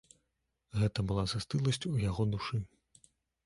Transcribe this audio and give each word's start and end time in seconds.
Гэта 0.83 0.99
была 1.11 1.27
застыласць 1.35 1.85
у 1.93 1.95
яго 2.09 2.23
душы. 2.33 2.55